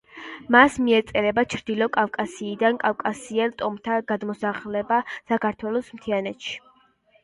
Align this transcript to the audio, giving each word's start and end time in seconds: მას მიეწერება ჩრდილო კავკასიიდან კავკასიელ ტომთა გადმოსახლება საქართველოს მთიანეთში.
მას 0.53 0.77
მიეწერება 0.85 1.43
ჩრდილო 1.55 1.89
კავკასიიდან 1.99 2.81
კავკასიელ 2.87 3.55
ტომთა 3.63 4.01
გადმოსახლება 4.15 5.03
საქართველოს 5.33 5.97
მთიანეთში. 6.01 6.63